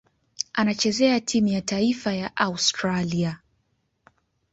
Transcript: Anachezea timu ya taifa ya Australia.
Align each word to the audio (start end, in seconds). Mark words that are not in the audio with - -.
Anachezea 0.53 1.19
timu 1.19 1.47
ya 1.47 1.61
taifa 1.61 2.13
ya 2.13 2.35
Australia. 2.37 3.39